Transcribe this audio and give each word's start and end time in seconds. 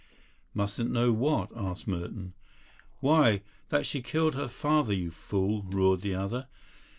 "Mustn't 0.55 0.89
know 0.89 1.11
what?" 1.13 1.49
asked 1.55 1.87
Merton. 1.87 2.33
"Why, 3.01 3.43
that 3.69 3.85
she 3.85 4.01
killed 4.01 4.33
her 4.33 4.47
father, 4.47 4.93
you 4.93 5.11
fool!" 5.11 5.61
roared 5.69 6.01
the 6.01 6.15
other. 6.15 6.47